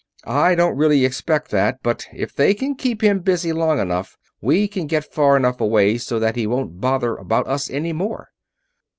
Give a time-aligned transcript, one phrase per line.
[0.25, 4.67] I don't really expect that, but if they can keep him busy long enough, we
[4.67, 8.29] can get far enough away so that he won't bother about us any more."